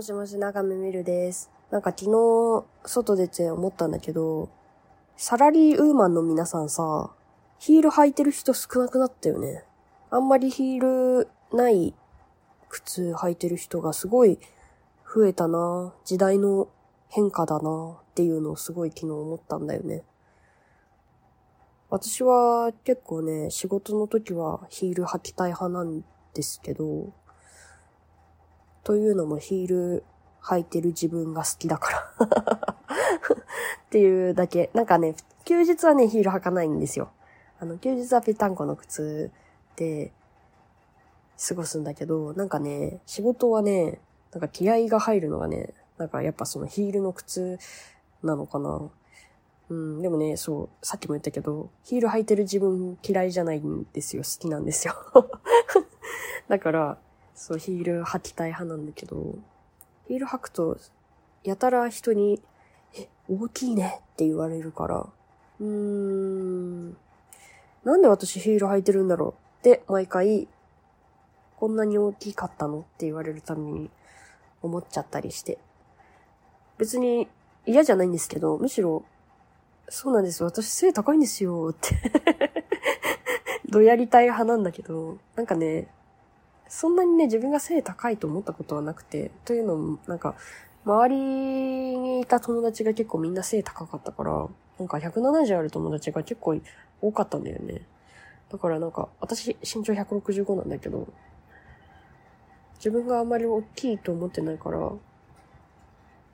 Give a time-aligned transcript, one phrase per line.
[0.00, 1.50] もしもし、長めみるです。
[1.70, 4.48] なんか昨日、外出て思ったんだけど、
[5.18, 7.10] サラリーウーマンの皆さんさ、
[7.58, 9.62] ヒール履いてる人少なくなったよね。
[10.08, 11.92] あんまりヒールない
[12.70, 14.38] 靴履いてる人がすごい
[15.04, 15.92] 増えたな。
[16.06, 16.70] 時代の
[17.10, 17.98] 変化だな。
[18.00, 20.02] っていうのをすごい昨日思ったんだよね。
[21.90, 27.12] 私は結構ね、仕事の時はヒール履きたい派なんですけど、
[28.84, 30.04] というのもヒール
[30.42, 32.76] 履いてる自分が好きだから。
[33.86, 34.70] っていうだけ。
[34.74, 37.10] なんかね、休日はね、ヒール履かないんですよ。
[37.58, 39.30] あの、休日はぺったんこの靴
[39.76, 40.12] で
[41.48, 44.00] 過ごすんだけど、なんかね、仕事はね、
[44.32, 47.58] なんか気合が入るのがね、なんかやっぱそのヒールの靴
[48.22, 48.90] なのかな。
[49.68, 54.22] うん、でもね、そう、さっきも言ったけど、ヒール履いてる自分嫌いじゃないんですよ。
[54.22, 54.94] 好きなんですよ。
[56.48, 56.98] だから、
[57.40, 59.34] そう、ヒール履きたい派なんだけど、
[60.08, 60.76] ヒール履くと、
[61.42, 62.38] やたら人に、
[62.94, 65.06] え、大きいねって言われるから、
[65.58, 66.90] うーん、
[67.82, 69.30] なんで私ヒール履いてるんだろう
[69.60, 70.48] って毎回、
[71.56, 72.80] こんなに大きかったの？
[72.80, 73.88] って言われるために
[74.60, 75.56] 思っちゃったりして。
[76.76, 77.26] 別に
[77.64, 79.02] 嫌じゃないんですけど、むしろ、
[79.88, 80.44] そうなんです。
[80.44, 81.96] 私背高いんですよって
[83.70, 85.88] どやりたい派なんだけど、なんかね、
[86.70, 90.36] そんなにね、自分が背高いと思ったことはなくて、というのも、なんか、
[90.84, 94.46] 周りにいた友達が結構みんな背高かったから、
[94.78, 96.56] なんか170ある友達が結構
[97.02, 97.82] 多かったんだよね。
[98.52, 101.08] だからなんか、私身長165なんだけど、
[102.76, 104.78] 自分があんまり大きいと思ってないから、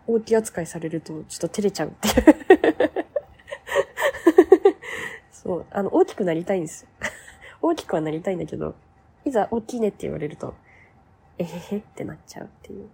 [0.07, 2.91] 大きい扱いされるとちょっと照れちゃうっていう。
[5.33, 6.87] そう、あの、大きくなりたいんです。
[7.63, 8.75] 大きくはなりたいんだけど、
[9.27, 10.55] いざ大きいねって言われると、
[11.37, 12.89] えへへってなっちゃうっていう。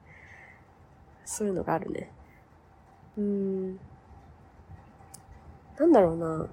[1.24, 2.10] そういうのがあるね。
[3.18, 3.78] うーん。
[5.78, 6.48] なんだろうな。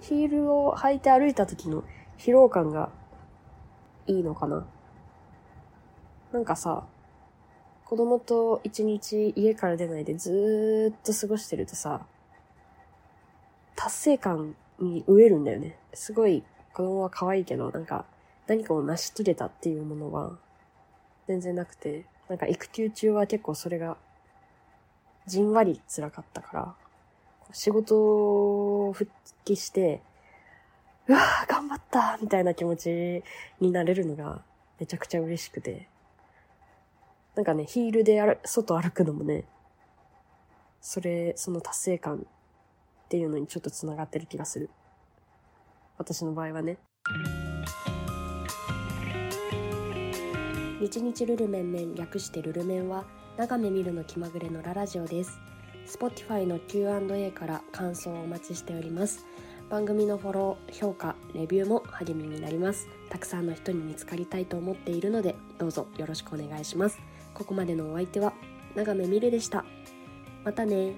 [0.00, 1.82] ヒールを履いて歩いた時の
[2.16, 2.90] 疲労感が
[4.06, 4.64] いいのかな。
[6.32, 6.84] なんかさ、
[7.84, 12.06] 子供と一日家から出ないでずーっと過ごしてるとさ、
[13.74, 15.76] 達成感に飢えるんだよね。
[15.94, 18.04] すごい子供は可愛いけど、なんか
[18.46, 20.38] 何かを成し遂げたっていうものは
[21.26, 23.96] 全然なくて、なんか育休中は結構それが
[25.26, 26.74] じんわり辛かったから、
[27.52, 27.96] 仕事
[28.88, 29.10] を復
[29.44, 30.02] 帰して、
[31.06, 33.22] うわー頑張ったみたいな気持ち
[33.60, 34.42] になれるのが
[34.78, 35.88] めちゃくちゃ嬉しくて。
[37.34, 39.44] なんかね、ヒールで外歩くのもね、
[40.80, 42.26] それ、その達成感
[43.04, 44.70] っていうのにちょっと繋がってる気がする。
[45.98, 46.76] 私の場合はね。
[50.84, 53.04] 日日ルルメンメン略してルルメンは
[53.38, 55.40] 長め見るの気まぐれのララジオです。
[55.86, 59.24] Spotify の Q&A から感想をお待ちしております。
[59.70, 62.86] 番組のフォロー、評価、レビューも励みになります。
[63.08, 66.98] たくさんの人に見つかりたいと思っているので、どうぞよろしくお願いします。
[67.32, 68.34] ここまでのお相手は、
[68.74, 69.64] 長めみるでした。
[70.44, 70.92] またね